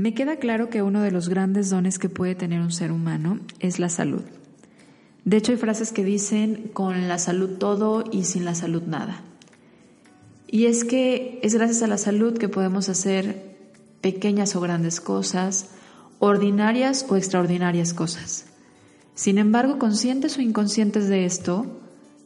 [0.00, 3.38] Me queda claro que uno de los grandes dones que puede tener un ser humano
[3.58, 4.22] es la salud.
[5.26, 9.20] De hecho, hay frases que dicen con la salud todo y sin la salud nada.
[10.46, 13.58] Y es que es gracias a la salud que podemos hacer
[14.00, 15.66] pequeñas o grandes cosas,
[16.18, 18.46] ordinarias o extraordinarias cosas.
[19.14, 21.78] Sin embargo, conscientes o inconscientes de esto,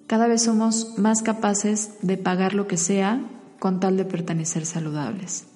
[0.07, 3.21] cada vez somos más capaces de pagar lo que sea
[3.59, 5.47] con tal de pertenecer saludables.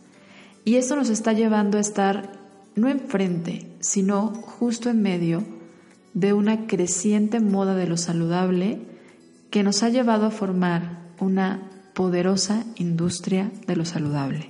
[0.68, 2.30] Y esto nos está llevando a estar
[2.76, 5.42] no enfrente, sino justo en medio
[6.12, 8.78] de una creciente moda de lo saludable
[9.48, 14.48] que nos ha llevado a formar una poderosa industria de lo saludable,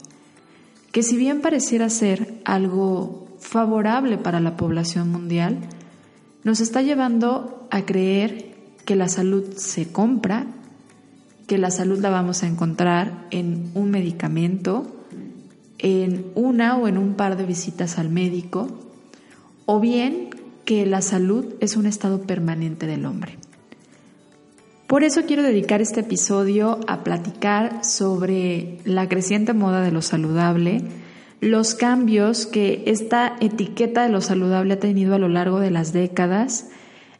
[0.90, 5.60] que si bien pareciera ser algo favorable para la población mundial,
[6.42, 10.46] nos está llevando a creer que la salud se compra,
[11.46, 14.97] que la salud la vamos a encontrar en un medicamento,
[15.78, 18.68] en una o en un par de visitas al médico,
[19.66, 20.30] o bien
[20.64, 23.38] que la salud es un estado permanente del hombre.
[24.86, 30.82] Por eso quiero dedicar este episodio a platicar sobre la creciente moda de lo saludable,
[31.40, 35.92] los cambios que esta etiqueta de lo saludable ha tenido a lo largo de las
[35.92, 36.70] décadas,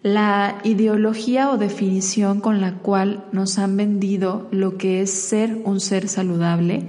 [0.03, 5.81] la ideología o definición con la cual nos han vendido lo que es ser un
[5.81, 6.85] ser saludable,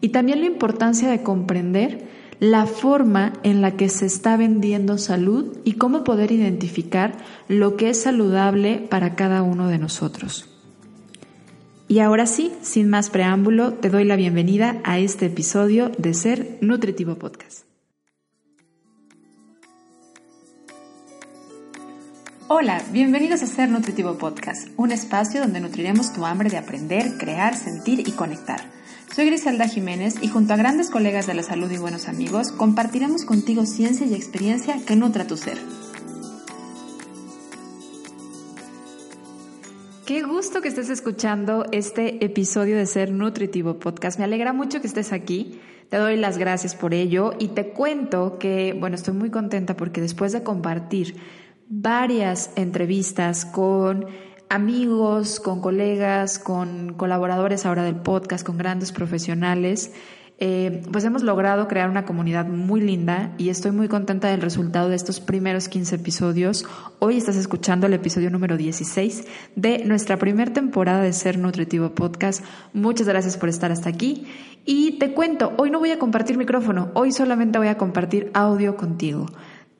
[0.00, 2.08] y también la importancia de comprender
[2.40, 7.90] la forma en la que se está vendiendo salud y cómo poder identificar lo que
[7.90, 10.46] es saludable para cada uno de nosotros.
[11.86, 16.58] Y ahora sí, sin más preámbulo, te doy la bienvenida a este episodio de Ser
[16.60, 17.64] Nutritivo Podcast.
[22.48, 27.54] Hola, bienvenidos a Ser Nutritivo Podcast, un espacio donde nutriremos tu hambre de aprender, crear,
[27.54, 28.79] sentir y conectar.
[29.14, 33.24] Soy Griselda Jiménez y junto a grandes colegas de la salud y buenos amigos compartiremos
[33.24, 35.58] contigo ciencia y experiencia que nutra tu ser.
[40.06, 44.16] Qué gusto que estés escuchando este episodio de Ser Nutritivo Podcast.
[44.18, 45.60] Me alegra mucho que estés aquí.
[45.88, 50.00] Te doy las gracias por ello y te cuento que, bueno, estoy muy contenta porque
[50.00, 51.16] después de compartir
[51.68, 54.06] varias entrevistas con
[54.50, 59.92] amigos, con colegas, con colaboradores ahora del podcast, con grandes profesionales,
[60.42, 64.88] eh, pues hemos logrado crear una comunidad muy linda y estoy muy contenta del resultado
[64.88, 66.66] de estos primeros 15 episodios.
[66.98, 69.24] Hoy estás escuchando el episodio número 16
[69.54, 72.44] de nuestra primera temporada de Ser Nutritivo Podcast.
[72.72, 74.26] Muchas gracias por estar hasta aquí.
[74.64, 78.76] Y te cuento, hoy no voy a compartir micrófono, hoy solamente voy a compartir audio
[78.76, 79.26] contigo.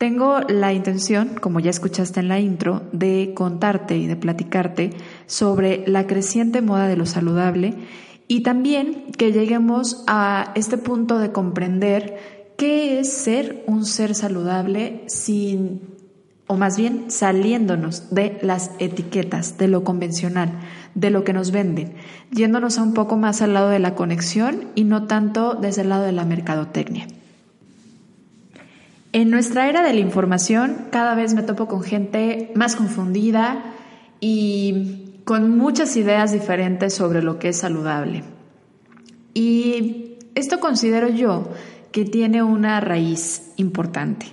[0.01, 4.95] Tengo la intención, como ya escuchaste en la intro, de contarte y de platicarte
[5.27, 7.75] sobre la creciente moda de lo saludable
[8.27, 12.17] y también que lleguemos a este punto de comprender
[12.57, 15.83] qué es ser un ser saludable sin,
[16.47, 20.61] o más bien saliéndonos de las etiquetas, de lo convencional,
[20.95, 21.93] de lo que nos venden,
[22.31, 25.91] yéndonos a un poco más al lado de la conexión y no tanto desde el
[25.91, 27.07] lado de la mercadotecnia.
[29.13, 33.65] En nuestra era de la información cada vez me topo con gente más confundida
[34.21, 38.23] y con muchas ideas diferentes sobre lo que es saludable.
[39.35, 41.51] Y esto considero yo
[41.91, 44.27] que tiene una raíz importante,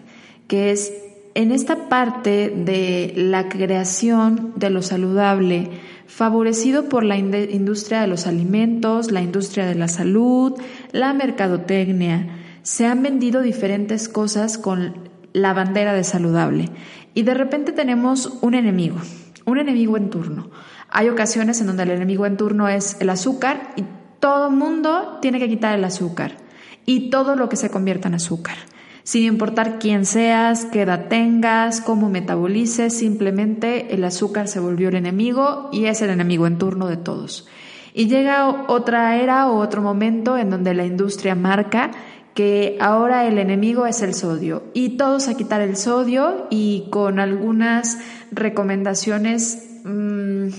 [0.48, 0.94] que es
[1.34, 5.70] en esta parte de la creación de lo saludable,
[6.08, 10.54] favorecido por la industria de los alimentos, la industria de la salud,
[10.92, 12.37] la mercadotecnia,
[12.68, 16.70] se han vendido diferentes cosas con la bandera de saludable
[17.14, 18.98] y de repente tenemos un enemigo,
[19.46, 20.50] un enemigo en turno.
[20.90, 23.86] Hay ocasiones en donde el enemigo en turno es el azúcar y
[24.20, 26.40] todo mundo tiene que quitar el azúcar
[26.86, 28.58] y todo lo que se convierta en azúcar.
[29.04, 34.96] Sin importar quién seas, qué edad tengas, cómo metabolices, simplemente el azúcar se volvió el
[34.96, 37.48] enemigo y es el enemigo en turno de todos.
[37.94, 41.92] Y llega otra era o otro momento en donde la industria marca
[42.38, 47.20] que ahora el enemigo es el sodio y todos a quitar el sodio y con
[47.20, 47.98] algunas
[48.30, 50.50] recomendaciones mm,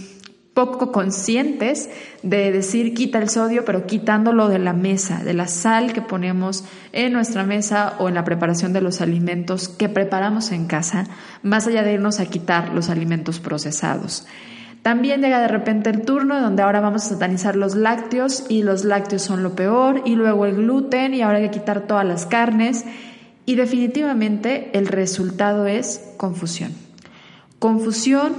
[0.54, 1.88] poco conscientes
[2.24, 6.64] de decir quita el sodio pero quitándolo de la mesa, de la sal que ponemos
[6.90, 11.06] en nuestra mesa o en la preparación de los alimentos que preparamos en casa,
[11.44, 14.26] más allá de irnos a quitar los alimentos procesados.
[14.82, 18.84] También llega de repente el turno donde ahora vamos a satanizar los lácteos y los
[18.84, 22.26] lácteos son lo peor y luego el gluten y ahora hay que quitar todas las
[22.26, 22.84] carnes
[23.44, 26.72] y definitivamente el resultado es confusión.
[27.58, 28.34] Confusión,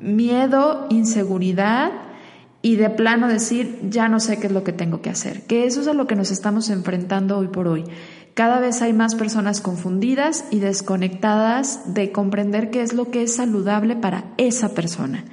[0.00, 1.92] miedo, inseguridad
[2.60, 5.64] y de plano decir ya no sé qué es lo que tengo que hacer, que
[5.64, 7.84] eso es a lo que nos estamos enfrentando hoy por hoy
[8.34, 13.36] Cada vez hay más personas confundidas y desconectadas de comprender qué es lo que es
[13.36, 15.24] saludable para esa persona.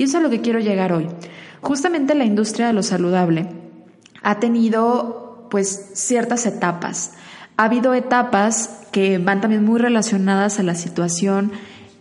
[0.00, 1.08] Y eso es a lo que quiero llegar hoy.
[1.60, 3.48] Justamente la industria de lo saludable
[4.22, 7.12] ha tenido pues ciertas etapas.
[7.58, 11.52] Ha habido etapas que van también muy relacionadas a la situación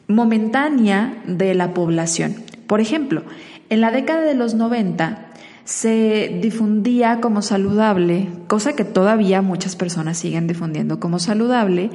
[0.08, 2.38] momentánea de la población.
[2.68, 3.24] Por ejemplo,
[3.70, 5.26] en la década de los 90
[5.66, 11.90] se difundía como saludable, cosa que todavía muchas personas siguen difundiendo como saludable,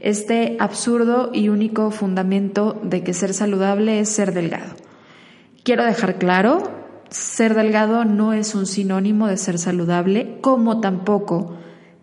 [0.00, 4.79] este absurdo y único fundamento de que ser saludable es ser delgado.
[5.62, 6.62] Quiero dejar claro,
[7.10, 11.56] ser delgado no es un sinónimo de ser saludable, como tampoco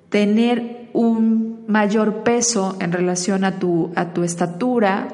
[0.09, 5.09] tener un mayor peso en relación a tu, a tu estatura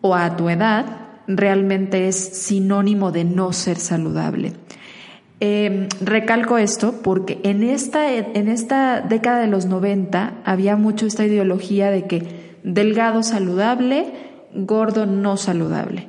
[0.00, 0.84] o a tu edad
[1.26, 4.52] realmente es sinónimo de no ser saludable.
[5.40, 11.24] Eh, recalco esto porque en esta, en esta década de los 90 había mucho esta
[11.24, 14.12] ideología de que delgado saludable,
[14.54, 16.08] gordo no saludable.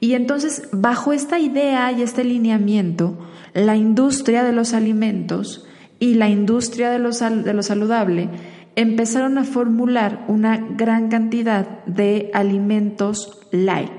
[0.00, 3.18] Y entonces, bajo esta idea y este lineamiento,
[3.54, 5.66] la industria de los alimentos
[5.98, 8.28] y la industria de, de lo saludable
[8.74, 13.90] empezaron a formular una gran cantidad de alimentos light.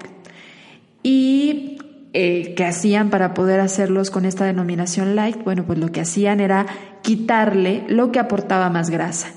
[1.01, 1.77] Y
[2.13, 6.39] eh, que hacían para poder hacerlos con esta denominación light, bueno, pues lo que hacían
[6.39, 6.67] era
[7.01, 9.29] quitarle lo que aportaba más grasa.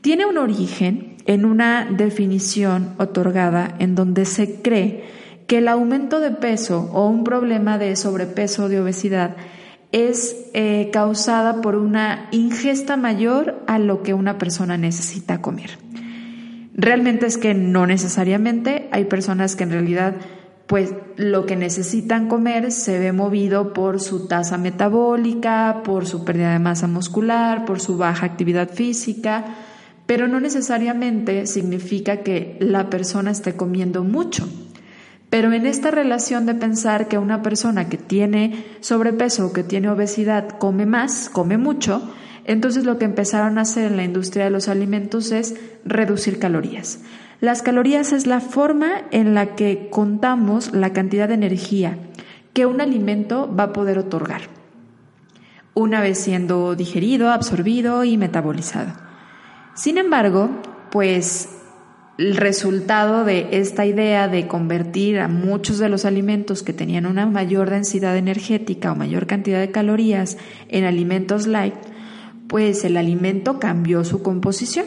[0.00, 5.17] Tiene un origen en una definición otorgada en donde se cree
[5.48, 9.34] que el aumento de peso o un problema de sobrepeso o de obesidad
[9.92, 15.78] es eh, causada por una ingesta mayor a lo que una persona necesita comer.
[16.74, 20.16] Realmente es que no necesariamente hay personas que en realidad
[20.66, 26.52] pues lo que necesitan comer se ve movido por su tasa metabólica, por su pérdida
[26.52, 29.46] de masa muscular, por su baja actividad física,
[30.04, 34.46] pero no necesariamente significa que la persona esté comiendo mucho.
[35.30, 39.90] Pero en esta relación de pensar que una persona que tiene sobrepeso o que tiene
[39.90, 42.02] obesidad come más, come mucho,
[42.44, 45.54] entonces lo que empezaron a hacer en la industria de los alimentos es
[45.84, 47.00] reducir calorías.
[47.40, 51.98] Las calorías es la forma en la que contamos la cantidad de energía
[52.54, 54.42] que un alimento va a poder otorgar,
[55.74, 58.94] una vez siendo digerido, absorbido y metabolizado.
[59.74, 60.50] Sin embargo,
[60.90, 61.57] pues
[62.18, 67.26] el resultado de esta idea de convertir a muchos de los alimentos que tenían una
[67.26, 70.36] mayor densidad energética o mayor cantidad de calorías
[70.68, 71.74] en alimentos light,
[72.48, 74.86] pues el alimento cambió su composición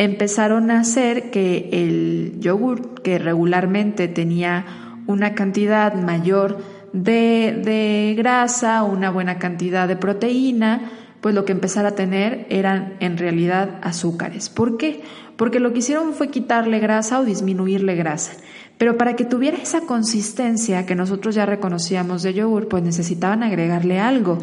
[0.00, 4.64] empezaron a hacer que el yogur, que regularmente tenía
[5.06, 6.56] una cantidad mayor
[6.94, 10.90] de, de grasa, una buena cantidad de proteína,
[11.20, 14.48] pues lo que empezara a tener eran en realidad azúcares.
[14.48, 15.02] ¿Por qué?
[15.40, 18.32] Porque lo que hicieron fue quitarle grasa o disminuirle grasa.
[18.76, 24.00] Pero para que tuviera esa consistencia que nosotros ya reconocíamos de yogur, pues necesitaban agregarle
[24.00, 24.36] algo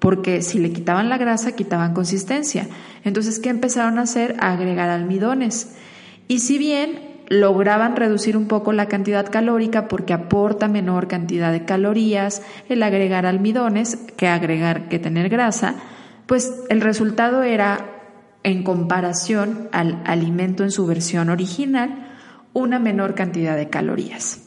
[0.00, 2.66] porque si le quitaban la grasa, quitaban consistencia.
[3.04, 4.34] Entonces, ¿qué empezaron a hacer?
[4.40, 5.76] A agregar almidones.
[6.26, 6.98] Y si bien
[7.28, 13.24] lograban reducir un poco la cantidad calórica porque aporta menor cantidad de calorías el agregar
[13.24, 15.76] almidones que agregar que tener grasa,
[16.26, 17.89] pues el resultado era
[18.42, 22.06] en comparación al alimento en su versión original
[22.52, 24.46] una menor cantidad de calorías.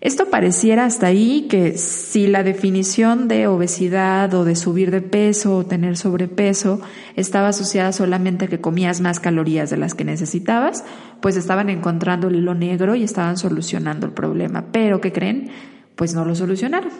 [0.00, 5.56] Esto pareciera hasta ahí que si la definición de obesidad o de subir de peso
[5.56, 6.80] o tener sobrepeso
[7.16, 10.84] estaba asociada solamente a que comías más calorías de las que necesitabas,
[11.20, 14.66] pues estaban encontrando el hilo negro y estaban solucionando el problema.
[14.70, 15.50] Pero, ¿qué creen?
[15.96, 16.92] Pues no lo solucionaron.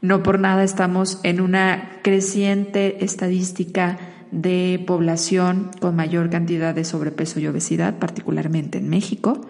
[0.00, 3.98] No por nada estamos en una creciente estadística
[4.30, 9.46] de población con mayor cantidad de sobrepeso y obesidad, particularmente en México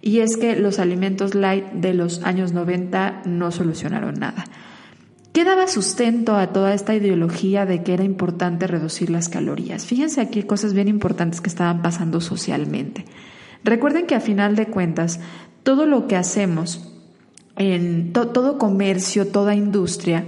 [0.00, 4.44] y es que los alimentos light de los años 90 no solucionaron nada.
[5.32, 9.86] ¿Qué daba sustento a toda esta ideología de que era importante reducir las calorías?
[9.86, 13.04] Fíjense aquí cosas bien importantes que estaban pasando socialmente.
[13.64, 15.20] Recuerden que a final de cuentas,
[15.62, 16.92] todo lo que hacemos
[17.56, 20.24] en todo comercio, toda industria,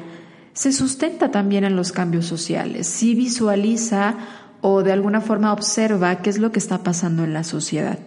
[0.53, 2.87] se sustenta también en los cambios sociales.
[2.87, 4.17] Si visualiza
[4.61, 7.99] o de alguna forma observa qué es lo que está pasando en la sociedad.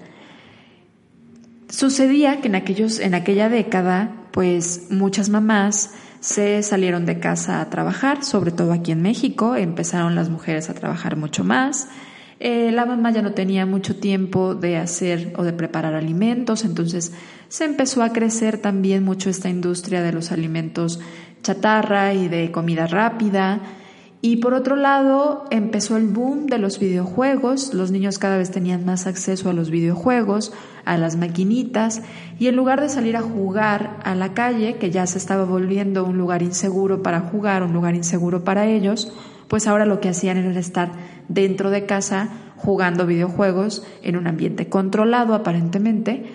[1.70, 7.70] Sucedía que en, aquellos, en aquella década, pues muchas mamás se salieron de casa a
[7.70, 11.88] trabajar, sobre todo aquí en México, empezaron las mujeres a trabajar mucho más.
[12.40, 17.14] Eh, la mamá ya no tenía mucho tiempo de hacer o de preparar alimentos, entonces
[17.48, 21.00] se empezó a crecer también mucho esta industria de los alimentos
[21.44, 23.60] chatarra y de comida rápida.
[24.22, 28.86] Y por otro lado, empezó el boom de los videojuegos, los niños cada vez tenían
[28.86, 30.54] más acceso a los videojuegos,
[30.86, 32.02] a las maquinitas,
[32.40, 36.06] y en lugar de salir a jugar a la calle, que ya se estaba volviendo
[36.06, 39.12] un lugar inseguro para jugar, un lugar inseguro para ellos,
[39.50, 40.94] pues ahora lo que hacían era estar
[41.28, 46.26] dentro de casa jugando videojuegos en un ambiente controlado aparentemente,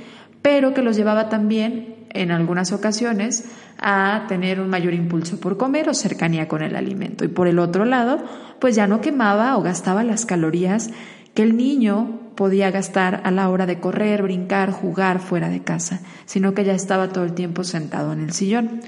[0.43, 5.89] pero que los llevaba también en algunas ocasiones a tener un mayor impulso por comer
[5.89, 7.25] o cercanía con el alimento.
[7.25, 8.19] Y por el otro lado,
[8.59, 10.91] pues ya no quemaba o gastaba las calorías
[11.35, 16.01] que el niño podía gastar a la hora de correr, brincar, jugar fuera de casa,
[16.25, 18.81] sino que ya estaba todo el tiempo sentado en el sillón.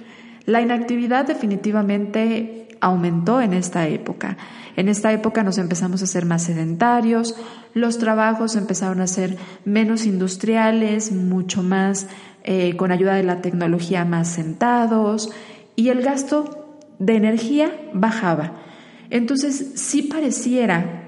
[0.47, 4.37] La inactividad definitivamente aumentó en esta época.
[4.77, 7.37] En esta época nos empezamos a ser más sedentarios,
[7.75, 12.07] los trabajos empezaron a ser menos industriales, mucho más
[12.53, 15.31] eh, con ayuda de la tecnología más sentados
[15.77, 16.67] y el gasto
[16.99, 18.55] de energía bajaba.
[19.09, 21.05] Entonces sí pareciera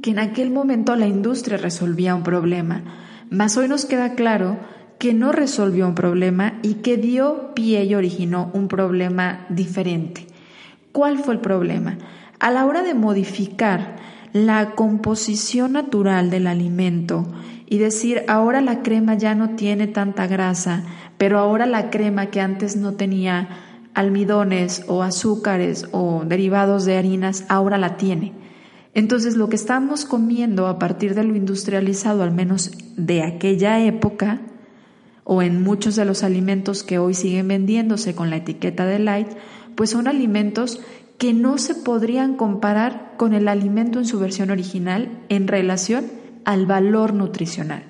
[0.00, 2.82] que en aquel momento la industria resolvía un problema,
[3.28, 4.56] mas hoy nos queda claro
[4.98, 10.28] que no resolvió un problema y que dio pie y originó un problema diferente.
[10.92, 11.98] ¿Cuál fue el problema?
[12.38, 13.96] A la hora de modificar
[14.32, 17.26] la composición natural del alimento
[17.70, 20.82] y decir, ahora la crema ya no tiene tanta grasa,
[21.16, 23.48] pero ahora la crema que antes no tenía
[23.94, 28.32] almidones o azúcares o derivados de harinas, ahora la tiene.
[28.92, 34.40] Entonces lo que estamos comiendo a partir de lo industrializado, al menos de aquella época,
[35.22, 39.28] o en muchos de los alimentos que hoy siguen vendiéndose con la etiqueta de light,
[39.76, 40.80] pues son alimentos
[41.18, 46.66] que no se podrían comparar con el alimento en su versión original en relación al
[46.66, 47.84] valor nutricional.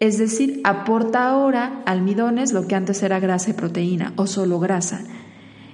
[0.00, 5.02] Es decir, aporta ahora almidones lo que antes era grasa y proteína o solo grasa.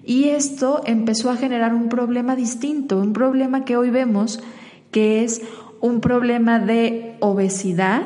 [0.02, 4.42] Y esto empezó a generar un problema distinto, un problema que hoy vemos
[4.90, 5.42] que es
[5.80, 8.02] un problema de obesidad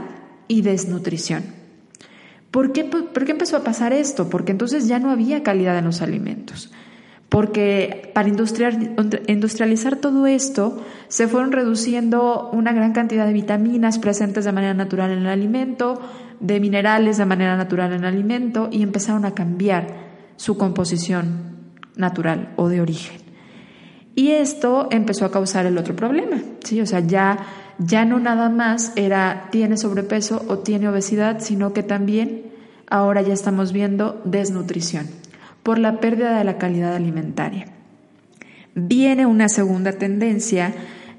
[0.48, 1.44] y desnutrición.
[2.50, 4.30] ¿Por qué, ¿Por qué empezó a pasar esto?
[4.30, 6.72] Porque entonces ya no había calidad en los alimentos
[7.28, 14.52] porque para industrializar todo esto se fueron reduciendo una gran cantidad de vitaminas presentes de
[14.52, 16.00] manera natural en el alimento,
[16.40, 21.58] de minerales de manera natural en el alimento y empezaron a cambiar su composición
[21.96, 23.20] natural o de origen.
[24.14, 26.80] Y esto empezó a causar el otro problema, ¿sí?
[26.80, 27.38] O sea, ya,
[27.78, 32.46] ya no nada más era tiene sobrepeso o tiene obesidad, sino que también
[32.88, 35.06] ahora ya estamos viendo desnutrición
[35.62, 37.66] por la pérdida de la calidad alimentaria.
[38.74, 40.74] Viene una segunda tendencia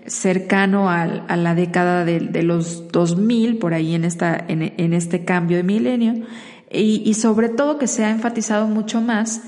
[0.05, 1.05] cercano a
[1.35, 6.25] la década de, los 2000, por ahí en, esta, en, este cambio de milenio,
[6.71, 9.43] y, sobre todo que se ha enfatizado mucho más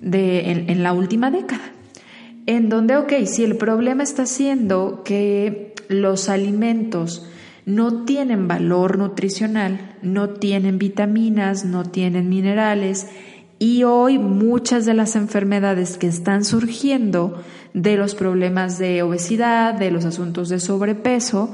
[0.00, 1.72] de, en, en la última década,
[2.46, 7.26] en donde, ok, si el problema está siendo que los alimentos
[7.66, 13.08] no tienen valor nutricional, no tienen vitaminas, no tienen minerales,
[13.58, 19.90] y hoy muchas de las enfermedades que están surgiendo de los problemas de obesidad, de
[19.90, 21.50] los asuntos de sobrepeso,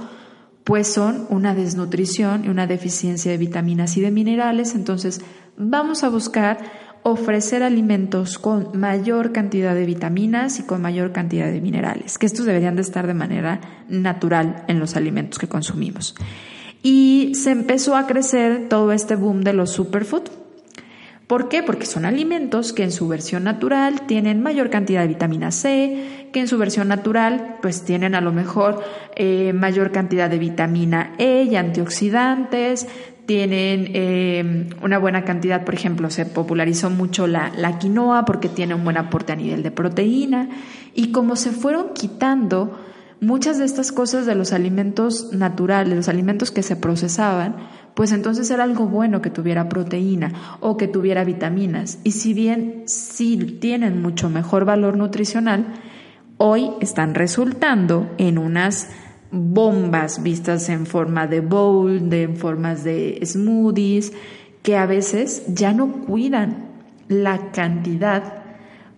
[0.65, 4.75] pues son una desnutrición y una deficiencia de vitaminas y de minerales.
[4.75, 5.21] Entonces
[5.57, 6.59] vamos a buscar
[7.05, 12.47] ofrecer alimentos con mayor cantidad de vitaminas y con mayor cantidad de minerales, que estos
[12.47, 16.15] deberían de estar de manera natural en los alimentos que consumimos.
[16.85, 20.42] Y se empezó a crecer todo este boom de los superfood
[21.27, 21.63] ¿Por qué?
[21.63, 26.41] Porque son alimentos que en su versión natural tienen mayor cantidad de vitamina C, que
[26.41, 28.83] en su versión natural pues tienen a lo mejor
[29.17, 32.87] eh, mayor cantidad de vitamina E y antioxidantes,
[33.27, 38.75] tienen eh, una buena cantidad, por ejemplo, se popularizó mucho la, la quinoa porque tiene
[38.75, 40.49] un buen aporte a nivel de proteína
[40.95, 42.79] y como se fueron quitando
[43.21, 47.57] muchas de estas cosas de los alimentos naturales, los alimentos que se procesaban,
[47.95, 51.99] pues entonces era algo bueno que tuviera proteína o que tuviera vitaminas.
[52.05, 55.67] Y si bien sí tienen mucho mejor valor nutricional,
[56.39, 58.89] hoy están resultando en unas
[59.31, 64.13] bombas vistas en forma de bowl, de, en formas de smoothies,
[64.63, 66.69] que a veces ya no cuidan
[67.09, 68.43] la cantidad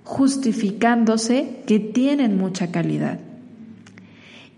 [0.05, 3.19] justificándose que tienen mucha calidad.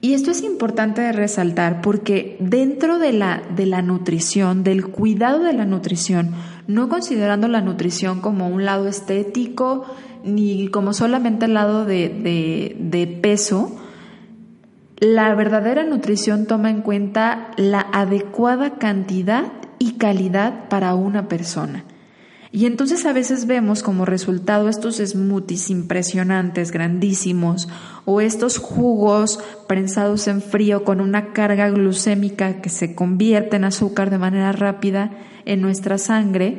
[0.07, 5.43] Y esto es importante de resaltar porque dentro de la, de la nutrición, del cuidado
[5.43, 6.31] de la nutrición,
[6.69, 9.85] no considerando la nutrición como un lado estético
[10.23, 13.77] ni como solamente el lado de, de peso,
[15.01, 21.85] la verdadera nutrición toma en cuenta la adecuada cantidad y calidad para una persona.
[22.57, 27.69] Y entonces a veces vemos como resultado estos smoothies impresionantes, grandísimos,
[28.07, 34.09] o estos jugos prensados en frío con una carga glucémica que se convierte en azúcar
[34.09, 35.11] de manera rápida
[35.45, 36.57] en nuestra sangre,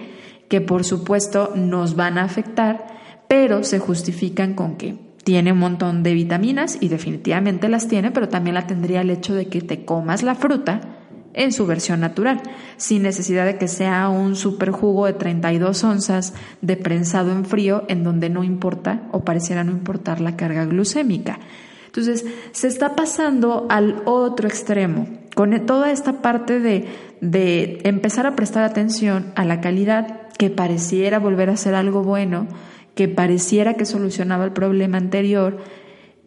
[0.49, 2.85] que por supuesto nos van a afectar,
[3.27, 8.29] pero se justifican con que tiene un montón de vitaminas y definitivamente las tiene, pero
[8.29, 10.96] también la tendría el hecho de que te comas la fruta
[11.37, 12.41] en su versión natural,
[12.75, 17.83] sin necesidad de que sea un super jugo de 32 onzas de prensado en frío
[17.87, 21.39] en donde no importa o pareciera no importar la carga glucémica.
[21.85, 26.87] Entonces, se está pasando al otro extremo, con toda esta parte de,
[27.21, 32.47] de empezar a prestar atención a la calidad que pareciera volver a ser algo bueno,
[32.95, 35.57] que pareciera que solucionaba el problema anterior,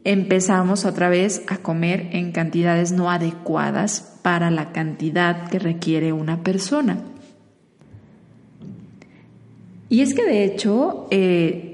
[0.04, 6.42] empezamos otra vez a comer en cantidades no adecuadas para la cantidad que requiere una
[6.42, 6.99] persona.
[9.88, 11.71] Y es que de hecho eh,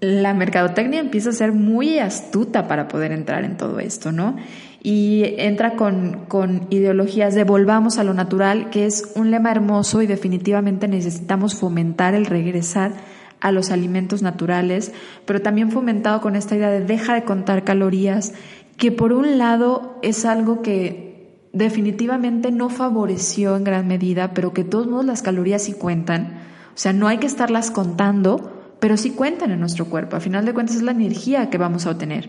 [0.00, 4.36] la mercadotecnia empieza a ser muy astuta para poder entrar en todo esto, ¿no?
[4.82, 10.00] Y entra con, con ideologías de volvamos a lo natural, que es un lema hermoso
[10.00, 12.92] y definitivamente necesitamos fomentar el regresar
[13.40, 14.92] a los alimentos naturales,
[15.24, 18.32] pero también fomentado con esta idea de deja de contar calorías,
[18.76, 21.06] que por un lado es algo que
[21.52, 26.40] definitivamente no favoreció en gran medida, pero que de todos modos las calorías sí cuentan.
[26.74, 30.16] O sea, no hay que estarlas contando, pero sí cuentan en nuestro cuerpo.
[30.16, 32.28] A final de cuentas es la energía que vamos a obtener.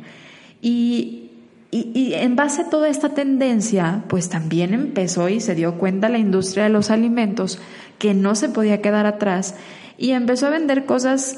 [0.62, 1.32] Y,
[1.72, 6.08] y, y, en base a toda esta tendencia, pues también empezó y se dio cuenta
[6.08, 7.60] la industria de los alimentos
[8.00, 9.56] que no se podía quedar atrás
[9.98, 11.38] y empezó a vender cosas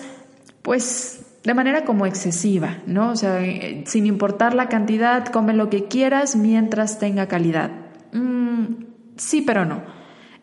[0.62, 3.12] pues de manera como excesiva, ¿no?
[3.12, 7.72] O sea, eh, sin importar la cantidad, come lo que quieras mientras tenga calidad.
[8.12, 8.84] Mm,
[9.16, 9.82] sí, pero no.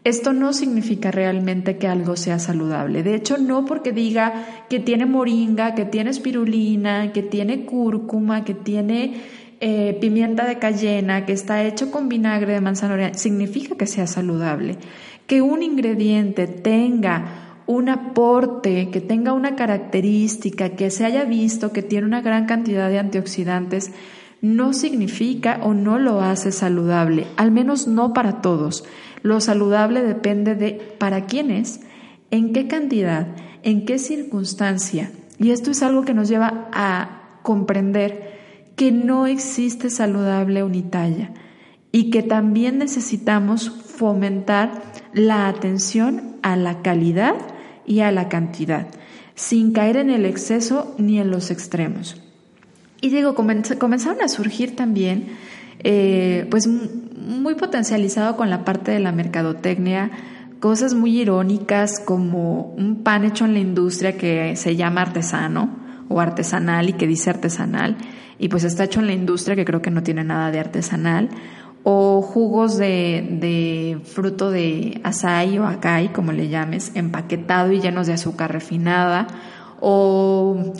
[0.04, 3.02] Esto no significa realmente que algo sea saludable.
[3.02, 8.54] De hecho, no porque diga que tiene moringa, que tiene espirulina, que tiene cúrcuma, que
[8.54, 9.20] tiene
[9.60, 14.76] eh, pimienta de cayena, que está hecho con vinagre de manzana, significa que sea saludable.
[15.26, 21.82] Que un ingrediente tenga un aporte, que tenga una característica, que se haya visto que
[21.82, 23.90] tiene una gran cantidad de antioxidantes,
[24.40, 28.84] no significa o no lo hace saludable, al menos no para todos.
[29.22, 31.80] Lo saludable depende de para quién es,
[32.30, 33.28] en qué cantidad,
[33.62, 35.10] en qué circunstancia.
[35.38, 38.36] Y esto es algo que nos lleva a comprender
[38.76, 41.32] que no existe saludable unitalla
[41.90, 44.82] y que también necesitamos fomentar
[45.14, 47.34] la atención a la calidad
[47.86, 48.88] y a la cantidad,
[49.34, 52.20] sin caer en el exceso ni en los extremos.
[53.00, 55.28] Y digo, comenzaron a surgir también,
[55.84, 60.10] eh, pues muy potencializado con la parte de la mercadotecnia,
[60.60, 65.76] cosas muy irónicas como un pan hecho en la industria que se llama artesano
[66.08, 67.96] o artesanal y que dice artesanal,
[68.38, 71.28] y pues está hecho en la industria que creo que no tiene nada de artesanal,
[71.88, 78.14] o jugos de, fruto de açaí o acai, como le llames, empaquetado y llenos de
[78.14, 79.28] azúcar refinada,
[79.78, 80.72] o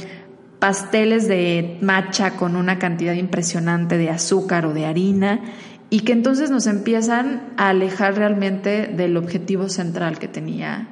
[0.58, 5.42] pasteles de matcha con una cantidad impresionante de azúcar o de harina,
[5.90, 10.88] y que entonces nos empiezan a alejar realmente del objetivo central que tenía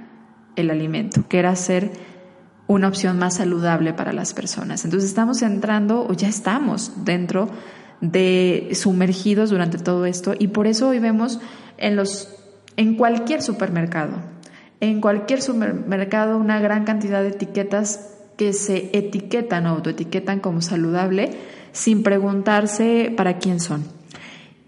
[0.55, 1.91] el alimento, que era ser
[2.69, 4.85] una opción más saludable para las personas.
[4.85, 7.49] Entonces estamos entrando, o ya estamos dentro
[8.01, 11.41] de sumergidos durante todo esto y por eso hoy vemos
[11.79, 12.29] en los
[12.77, 14.17] en cualquier supermercado,
[14.81, 21.31] en cualquier supermercado una gran cantidad de etiquetas que se etiquetan o autoetiquetan como saludable
[21.73, 23.85] sin preguntarse para quién son.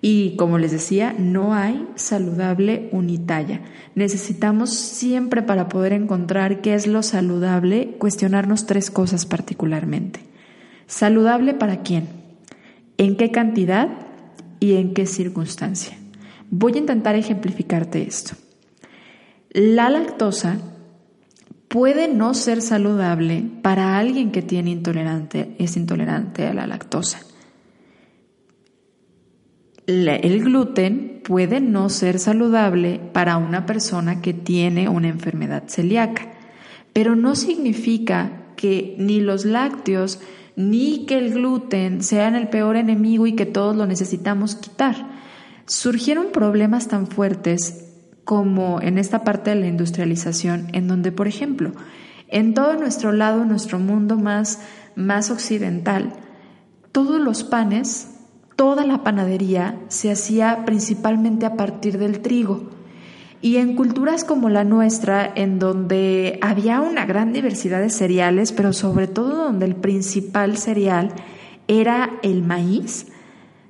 [0.00, 3.62] Y como les decía, no hay saludable unitalla.
[3.94, 10.20] Necesitamos siempre para poder encontrar qué es lo saludable, cuestionarnos tres cosas particularmente.
[10.86, 12.25] ¿Saludable para quién?
[12.98, 13.88] En qué cantidad
[14.60, 15.96] y en qué circunstancia.
[16.50, 18.34] Voy a intentar ejemplificarte esto.
[19.50, 20.58] La lactosa
[21.68, 27.20] puede no ser saludable para alguien que tiene intolerante, es intolerante a la lactosa.
[29.86, 36.32] El gluten puede no ser saludable para una persona que tiene una enfermedad celíaca,
[36.92, 40.20] pero no significa que ni los lácteos
[40.56, 44.96] ni que el gluten sean el peor enemigo y que todos lo necesitamos quitar.
[45.66, 47.84] Surgieron problemas tan fuertes
[48.24, 51.72] como en esta parte de la industrialización, en donde, por ejemplo,
[52.28, 54.60] en todo nuestro lado, nuestro mundo más,
[54.96, 56.14] más occidental,
[56.90, 58.16] todos los panes,
[58.56, 62.70] toda la panadería se hacía principalmente a partir del trigo.
[63.42, 68.72] Y en culturas como la nuestra, en donde había una gran diversidad de cereales, pero
[68.72, 71.12] sobre todo donde el principal cereal
[71.68, 73.08] era el maíz,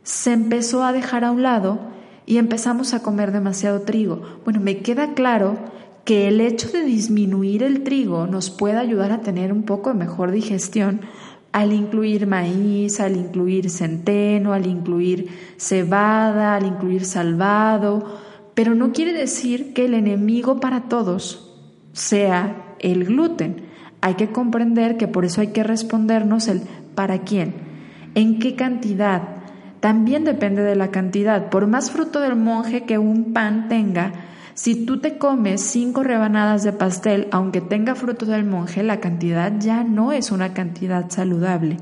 [0.02, 1.80] se empezó a dejar a un lado
[2.26, 4.22] y empezamos a comer demasiado trigo.
[4.44, 5.58] Bueno, me queda claro
[6.04, 9.98] que el hecho de disminuir el trigo nos puede ayudar a tener un poco de
[9.98, 11.00] mejor digestión
[11.50, 18.04] al incluir maíz, al incluir centeno, al incluir cebada, al incluir salvado,
[18.56, 21.54] pero no quiere decir que el enemigo para todos
[21.92, 23.66] sea el gluten.
[24.00, 26.62] Hay que comprender que por eso hay que respondernos el
[26.94, 27.52] para quién,
[28.14, 29.22] en qué cantidad.
[29.80, 31.50] También depende de la cantidad.
[31.50, 34.14] Por más fruto del monje que un pan tenga,
[34.54, 39.52] si tú te comes cinco rebanadas de pastel, aunque tenga fruto del monje, la cantidad
[39.58, 41.76] ya no es una cantidad saludable.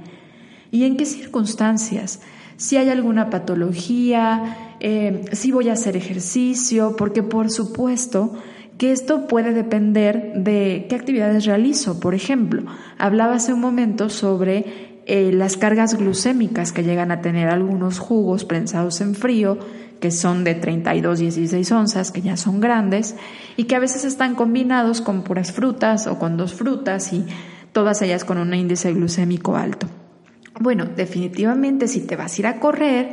[0.72, 2.20] ¿Y en qué circunstancias?
[2.56, 8.34] Si hay alguna patología, eh, si voy a hacer ejercicio, porque por supuesto
[8.78, 12.00] que esto puede depender de qué actividades realizo.
[12.00, 12.64] Por ejemplo,
[12.98, 18.44] hablaba hace un momento sobre eh, las cargas glucémicas que llegan a tener algunos jugos
[18.44, 19.58] prensados en frío
[20.00, 23.16] que son de 32, 16 onzas, que ya son grandes,
[23.56, 27.24] y que a veces están combinados con puras frutas o con dos frutas y
[27.72, 29.88] todas ellas con un índice glucémico alto.
[30.60, 33.08] Bueno, definitivamente si te vas a ir a correr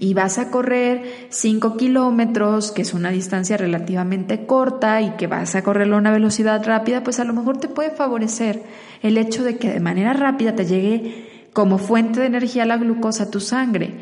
[0.00, 5.54] y vas a correr 5 kilómetros, que es una distancia relativamente corta y que vas
[5.54, 8.62] a correrlo a una velocidad rápida, pues a lo mejor te puede favorecer
[9.02, 13.24] el hecho de que de manera rápida te llegue como fuente de energía la glucosa
[13.24, 13.92] a tu sangre.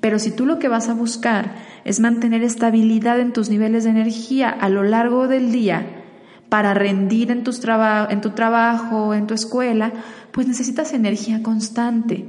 [0.00, 3.90] Pero si tú lo que vas a buscar es mantener estabilidad en tus niveles de
[3.90, 6.01] energía a lo largo del día
[6.52, 9.90] para rendir en, tus en tu trabajo, en tu escuela,
[10.32, 12.26] pues necesitas energía constante.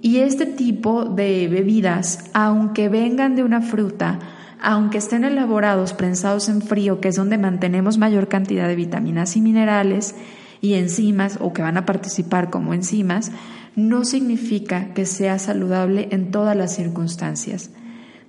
[0.00, 4.18] Y este tipo de bebidas, aunque vengan de una fruta,
[4.62, 9.42] aunque estén elaborados, prensados en frío, que es donde mantenemos mayor cantidad de vitaminas y
[9.42, 10.14] minerales
[10.62, 13.30] y enzimas, o que van a participar como enzimas,
[13.76, 17.72] no significa que sea saludable en todas las circunstancias.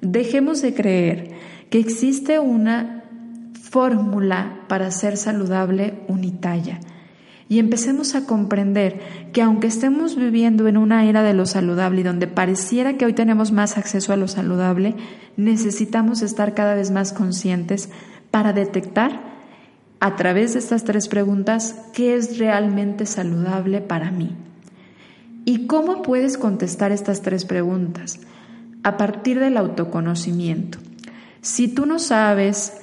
[0.02, 1.32] Dejemos de creer
[1.70, 3.05] que existe una
[3.70, 6.80] fórmula para ser saludable unitalla
[7.48, 9.00] y empecemos a comprender
[9.32, 13.14] que aunque estemos viviendo en una era de lo saludable y donde pareciera que hoy
[13.14, 14.96] tenemos más acceso a lo saludable,
[15.38, 17.90] necesitamos estar cada vez más conscientes
[18.32, 19.36] para detectar
[20.00, 24.36] a través de estas tres preguntas qué es realmente saludable para mí.
[25.46, 28.20] ¿Y cómo puedes contestar estas tres preguntas?
[28.82, 30.80] A partir del autoconocimiento.
[31.42, 32.74] Si tú no sabes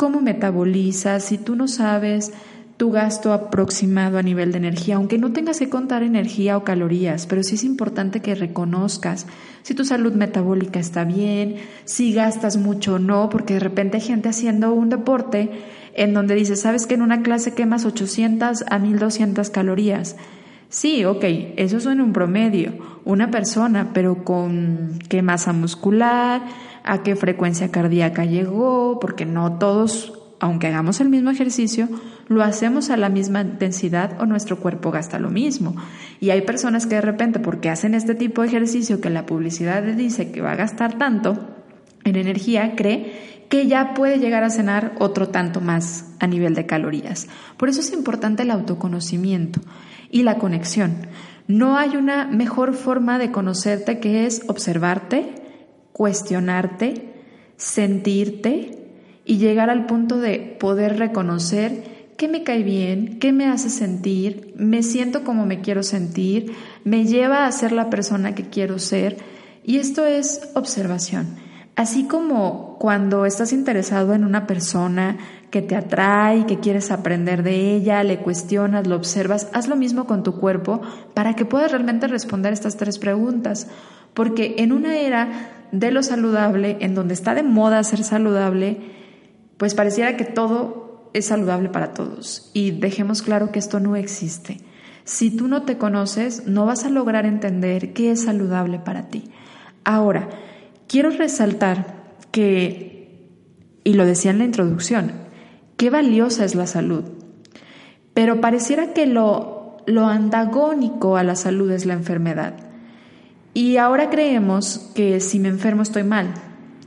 [0.00, 2.32] cómo metabolizas, si tú no sabes
[2.78, 7.26] tu gasto aproximado a nivel de energía, aunque no tengas que contar energía o calorías,
[7.26, 9.26] pero sí es importante que reconozcas
[9.60, 14.02] si tu salud metabólica está bien, si gastas mucho o no, porque de repente hay
[14.02, 15.50] gente haciendo un deporte
[15.92, 20.16] en donde dice, sabes que en una clase quemas 800 a 1200 calorías
[20.70, 21.24] Sí, ok,
[21.56, 22.72] eso es un promedio.
[23.04, 26.42] Una persona, pero con qué masa muscular,
[26.84, 31.88] a qué frecuencia cardíaca llegó, porque no todos, aunque hagamos el mismo ejercicio,
[32.28, 35.74] lo hacemos a la misma intensidad o nuestro cuerpo gasta lo mismo.
[36.20, 39.82] Y hay personas que de repente, porque hacen este tipo de ejercicio que la publicidad
[39.82, 41.38] dice que va a gastar tanto
[42.04, 46.66] en energía, cree que ya puede llegar a cenar otro tanto más a nivel de
[46.66, 47.26] calorías.
[47.56, 49.60] Por eso es importante el autoconocimiento
[50.08, 51.08] y la conexión.
[51.48, 55.39] No hay una mejor forma de conocerte que es observarte,
[56.00, 57.12] cuestionarte,
[57.58, 58.78] sentirte
[59.26, 64.54] y llegar al punto de poder reconocer qué me cae bien, qué me hace sentir,
[64.56, 66.52] me siento como me quiero sentir,
[66.84, 69.18] me lleva a ser la persona que quiero ser.
[69.62, 71.36] Y esto es observación.
[71.76, 75.18] Así como cuando estás interesado en una persona,
[75.50, 80.06] que te atrae, que quieres aprender de ella, le cuestionas, lo observas, haz lo mismo
[80.06, 80.80] con tu cuerpo
[81.12, 83.66] para que puedas realmente responder estas tres preguntas.
[84.14, 88.78] Porque en una era de lo saludable, en donde está de moda ser saludable,
[89.56, 92.50] pues pareciera que todo es saludable para todos.
[92.54, 94.58] Y dejemos claro que esto no existe.
[95.04, 99.24] Si tú no te conoces, no vas a lograr entender qué es saludable para ti.
[99.84, 100.28] Ahora,
[100.86, 103.26] quiero resaltar que,
[103.82, 105.29] y lo decía en la introducción,
[105.80, 107.04] qué valiosa es la salud.
[108.12, 112.52] Pero pareciera que lo, lo antagónico a la salud es la enfermedad.
[113.54, 116.34] Y ahora creemos que si me enfermo estoy mal,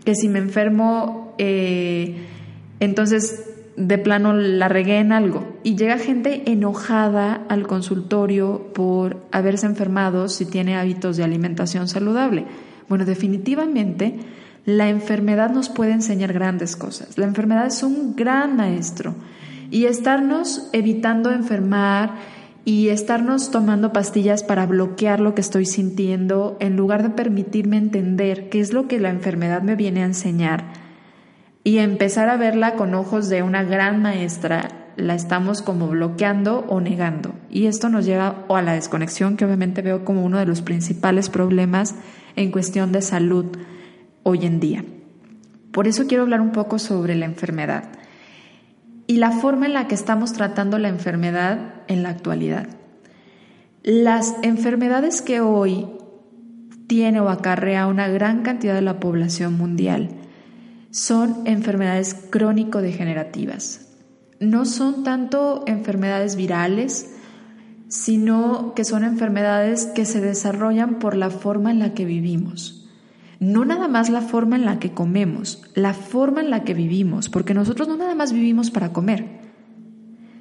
[0.05, 2.17] que si me enfermo, eh,
[2.79, 5.57] entonces de plano la regué en algo.
[5.63, 12.45] Y llega gente enojada al consultorio por haberse enfermado si tiene hábitos de alimentación saludable.
[12.89, 14.19] Bueno, definitivamente
[14.65, 17.17] La enfermedad nos puede enseñar grandes cosas.
[17.17, 19.15] La enfermedad es un gran maestro.
[19.71, 22.15] Y estarnos evitando enfermar
[22.63, 28.49] y estarnos tomando pastillas para bloquear lo que estoy sintiendo, en lugar de permitirme entender
[28.49, 30.83] qué es lo que la enfermedad me viene a enseñar
[31.63, 36.81] y empezar a verla con ojos de una gran maestra, la estamos como bloqueando o
[36.81, 37.33] negando.
[37.49, 41.29] Y esto nos lleva a la desconexión, que obviamente veo como uno de los principales
[41.29, 41.95] problemas
[42.35, 43.45] en cuestión de salud
[44.23, 44.83] hoy en día.
[45.71, 47.85] Por eso quiero hablar un poco sobre la enfermedad
[49.07, 52.67] y la forma en la que estamos tratando la enfermedad en la actualidad.
[53.83, 55.87] Las enfermedades que hoy
[56.87, 60.09] tiene o acarrea una gran cantidad de la población mundial
[60.91, 63.89] son enfermedades crónico-degenerativas.
[64.39, 67.15] No son tanto enfermedades virales,
[67.87, 72.82] sino que son enfermedades que se desarrollan por la forma en la que vivimos
[73.43, 77.29] no nada más la forma en la que comemos, la forma en la que vivimos,
[77.29, 79.41] porque nosotros no nada más vivimos para comer.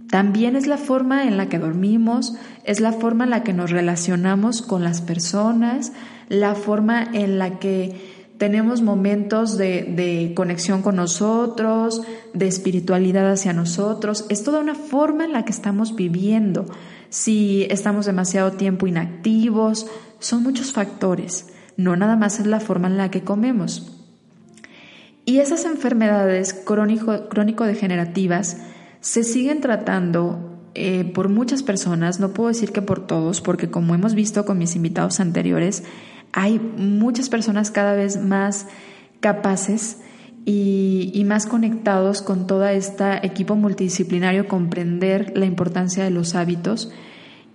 [0.09, 2.35] También es la forma en la que dormimos,
[2.65, 5.93] es la forma en la que nos relacionamos con las personas,
[6.29, 12.03] la forma en la que tenemos momentos de, de, conexión con nosotros,
[12.35, 14.27] de espiritualidad hacia nosotros.
[14.29, 16.67] Es toda una forma en la que estamos viviendo.
[17.09, 19.87] Si estamos demasiado tiempo inactivos,
[20.19, 23.93] son muchos factores no nada más es la forma en la que comemos.
[25.25, 28.59] Y esas enfermedades crónico-degenerativas
[29.01, 33.95] se siguen tratando eh, por muchas personas, no puedo decir que por todos, porque como
[33.95, 35.85] hemos visto con mis invitados anteriores,
[36.33, 38.67] hay muchas personas cada vez más
[39.21, 39.99] capaces
[40.45, 46.91] y, más conectados con todo este equipo multidisciplinario, comprender la importancia de los hábitos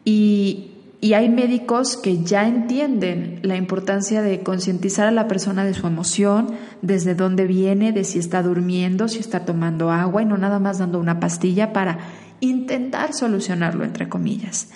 [0.05, 5.75] y, y hay médicos que ya entienden la importancia de concientizar a la persona de
[5.75, 10.37] su emoción, desde dónde viene, de si está durmiendo, si está tomando agua y no
[10.37, 11.99] nada más dando una pastilla para
[12.39, 14.69] intentar solucionarlo, entre comillas.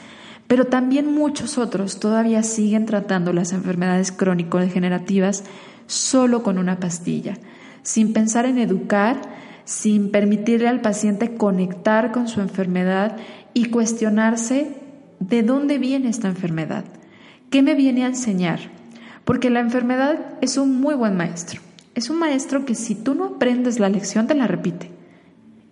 [0.46, 5.44] Pero también muchos otros todavía siguen tratando las enfermedades crónico-degenerativas
[5.88, 7.38] solo con una pastilla,
[7.82, 9.22] sin pensar en educar,
[9.66, 13.18] sin permitirle al paciente conectar con su enfermedad
[13.54, 14.81] y cuestionarse
[15.22, 16.84] ¿De dónde viene esta enfermedad?
[17.52, 18.60] ¿Qué me viene a enseñar?
[19.24, 21.62] Porque la enfermedad es un muy buen maestro.
[21.94, 24.90] Es un maestro que si tú no aprendes la lección te la repite.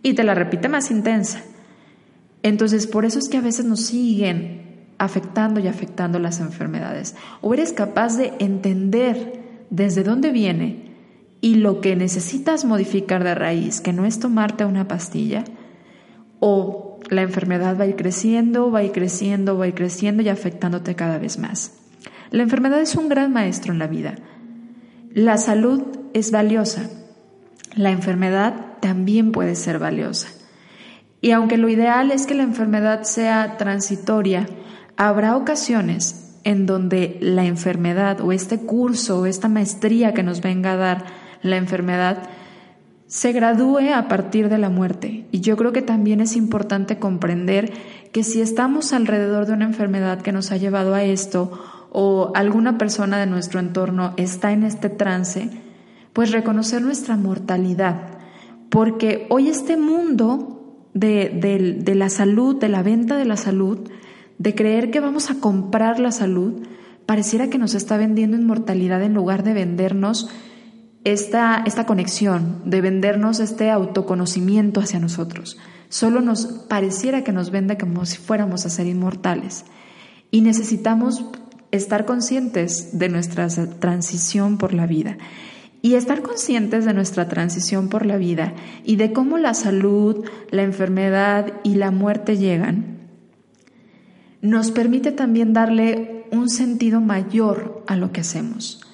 [0.04, 1.42] Y te la repite más intensa.
[2.44, 7.16] Entonces, por eso es que a veces nos siguen afectando y afectando las enfermedades.
[7.42, 10.94] O eres capaz de entender desde dónde viene
[11.42, 15.44] y lo que necesitas modificar de raíz, que no es tomarte una pastilla,
[16.40, 20.24] o la enfermedad va a ir creciendo, va a ir creciendo, va a ir creciendo
[20.24, 21.74] y afectándote cada vez más.
[22.32, 24.16] La enfermedad es un gran maestro en la vida.
[25.14, 25.84] La salud
[26.14, 26.90] es valiosa.
[27.76, 30.30] La enfermedad también puede ser valiosa.
[31.22, 34.48] Y aunque lo ideal es que la enfermedad sea transitoria,
[34.96, 40.74] habrá ocasiones en donde la enfermedad o este curso o esta maestría que nos venga
[40.74, 41.06] a dar
[41.42, 42.30] la enfermedad
[43.10, 45.26] se gradúe a partir de la muerte.
[45.32, 47.74] Y yo creo que también es importante comprender
[48.14, 51.52] que si estamos alrededor de una enfermedad que nos ha llevado a esto
[51.92, 55.50] o alguna persona de nuestro entorno está en este trance,
[56.14, 58.20] pues reconocer nuestra mortalidad.
[58.70, 63.90] Porque hoy este mundo de, de la salud, de la venta de la salud,
[64.38, 66.62] de creer que vamos a comprar la salud,
[67.08, 70.30] pareciera que nos está vendiendo inmortalidad en lugar de vendernos
[71.04, 75.58] esta, esta conexión, de vendernos este autoconocimiento hacia nosotros.
[75.88, 79.66] Solo nos pareciera que nos vende como si fuéramos a ser inmortales.
[80.30, 81.26] Y necesitamos
[81.72, 83.48] estar conscientes de nuestra
[83.80, 85.18] transición por la vida.
[85.82, 90.64] Y estar conscientes de nuestra transición por la vida y de cómo la salud, la
[90.64, 93.00] enfermedad y la muerte llegan,
[94.42, 98.89] nos permite también darle un sentido mayor a lo que hacemos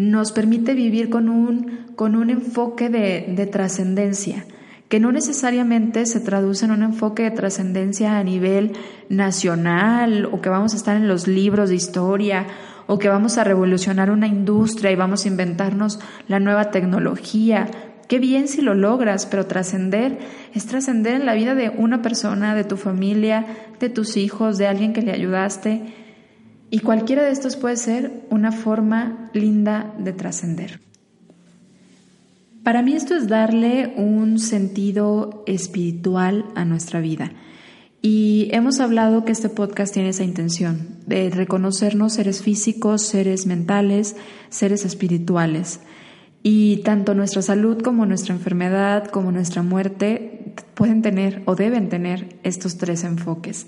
[0.00, 4.44] nos permite vivir con un, con un enfoque de, de trascendencia,
[4.88, 8.72] que no necesariamente se traduce en un enfoque de trascendencia a nivel
[9.08, 12.46] nacional o que vamos a estar en los libros de historia
[12.86, 17.68] o que vamos a revolucionar una industria y vamos a inventarnos la nueva tecnología.
[18.08, 20.18] Qué bien si lo logras, pero trascender
[20.52, 23.46] es trascender en la vida de una persona, de tu familia,
[23.78, 25.94] de tus hijos, de alguien que le ayudaste
[26.70, 30.80] y cualquiera de estos puede ser una forma linda de trascender.
[32.62, 37.32] Para mí esto es darle un sentido espiritual a nuestra vida.
[38.02, 44.16] Y hemos hablado que este podcast tiene esa intención de reconocernos seres físicos, seres mentales,
[44.48, 45.80] seres espirituales.
[46.42, 52.38] Y tanto nuestra salud como nuestra enfermedad, como nuestra muerte, pueden tener o deben tener
[52.42, 53.66] estos tres enfoques.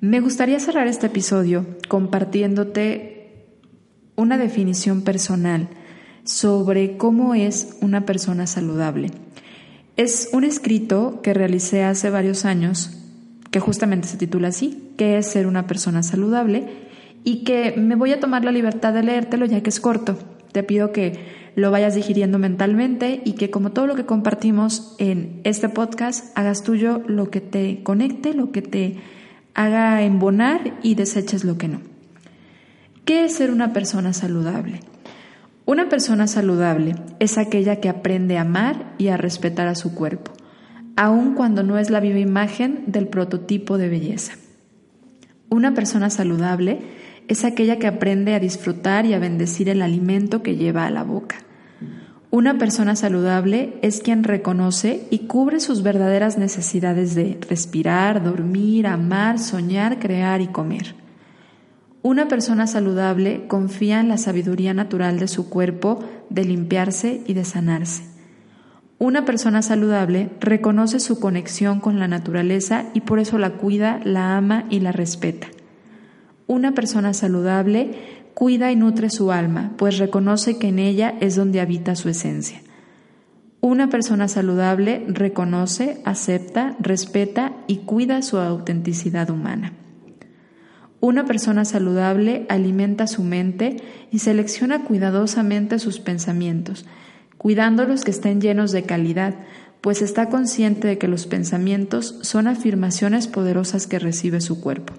[0.00, 3.17] Me gustaría cerrar este episodio compartiéndote
[4.18, 5.68] una definición personal
[6.24, 9.12] sobre cómo es una persona saludable.
[9.96, 12.90] Es un escrito que realicé hace varios años
[13.52, 16.66] que justamente se titula así, que es ser una persona saludable
[17.22, 20.18] y que me voy a tomar la libertad de leértelo ya que es corto.
[20.50, 21.18] Te pido que
[21.54, 26.64] lo vayas digiriendo mentalmente y que como todo lo que compartimos en este podcast, hagas
[26.64, 28.96] tuyo lo que te conecte, lo que te
[29.54, 31.97] haga embonar y deseches lo que no.
[33.08, 34.80] ¿Qué es ser una persona saludable?
[35.64, 40.32] Una persona saludable es aquella que aprende a amar y a respetar a su cuerpo,
[40.94, 44.34] aun cuando no es la viva imagen del prototipo de belleza.
[45.48, 46.80] Una persona saludable
[47.28, 51.02] es aquella que aprende a disfrutar y a bendecir el alimento que lleva a la
[51.02, 51.36] boca.
[52.28, 59.38] Una persona saludable es quien reconoce y cubre sus verdaderas necesidades de respirar, dormir, amar,
[59.38, 60.97] soñar, crear y comer.
[62.02, 67.44] Una persona saludable confía en la sabiduría natural de su cuerpo de limpiarse y de
[67.44, 68.04] sanarse.
[68.98, 74.36] Una persona saludable reconoce su conexión con la naturaleza y por eso la cuida, la
[74.36, 75.48] ama y la respeta.
[76.46, 77.92] Una persona saludable
[78.34, 82.60] cuida y nutre su alma, pues reconoce que en ella es donde habita su esencia.
[83.60, 89.72] Una persona saludable reconoce, acepta, respeta y cuida su autenticidad humana.
[91.00, 93.76] Una persona saludable alimenta su mente
[94.10, 96.86] y selecciona cuidadosamente sus pensamientos,
[97.36, 99.36] cuidando los que estén llenos de calidad,
[99.80, 104.94] pues está consciente de que los pensamientos son afirmaciones poderosas que recibe su cuerpo.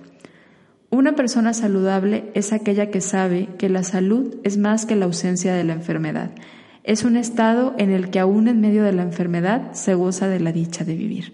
[0.90, 5.54] Una persona saludable es aquella que sabe que la salud es más que la ausencia
[5.54, 6.32] de la enfermedad.
[6.84, 10.40] Es un estado en el que aún en medio de la enfermedad se goza de
[10.40, 11.34] la dicha de vivir.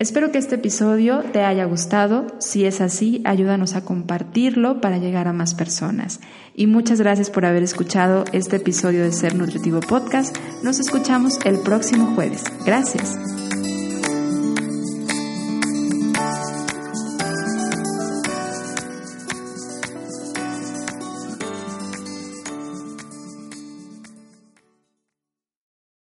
[0.00, 2.26] Espero que este episodio te haya gustado.
[2.38, 6.20] Si es así, ayúdanos a compartirlo para llegar a más personas.
[6.54, 10.34] Y muchas gracias por haber escuchado este episodio de Ser Nutritivo Podcast.
[10.64, 12.44] Nos escuchamos el próximo jueves.
[12.64, 13.39] Gracias.